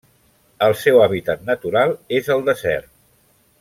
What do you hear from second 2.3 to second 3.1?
el desert.